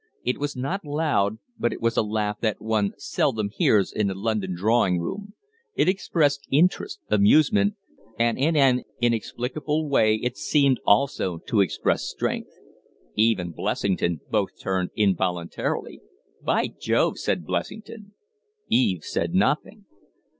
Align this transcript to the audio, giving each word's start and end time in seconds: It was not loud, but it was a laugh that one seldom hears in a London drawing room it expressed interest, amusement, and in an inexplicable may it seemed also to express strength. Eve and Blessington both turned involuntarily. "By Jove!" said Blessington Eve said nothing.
It 0.23 0.39
was 0.39 0.55
not 0.55 0.83
loud, 0.83 1.37
but 1.59 1.71
it 1.71 1.79
was 1.79 1.95
a 1.95 2.01
laugh 2.01 2.39
that 2.39 2.59
one 2.59 2.93
seldom 2.97 3.49
hears 3.53 3.93
in 3.93 4.09
a 4.09 4.15
London 4.15 4.55
drawing 4.55 4.99
room 4.99 5.35
it 5.75 5.87
expressed 5.87 6.47
interest, 6.49 6.99
amusement, 7.11 7.75
and 8.17 8.35
in 8.35 8.55
an 8.55 8.81
inexplicable 8.99 9.87
may 9.89 10.15
it 10.15 10.37
seemed 10.37 10.79
also 10.87 11.37
to 11.45 11.61
express 11.61 12.01
strength. 12.03 12.57
Eve 13.15 13.37
and 13.37 13.53
Blessington 13.55 14.21
both 14.31 14.59
turned 14.59 14.89
involuntarily. 14.95 16.01
"By 16.43 16.69
Jove!" 16.69 17.19
said 17.19 17.45
Blessington 17.45 18.13
Eve 18.69 19.03
said 19.03 19.35
nothing. 19.35 19.85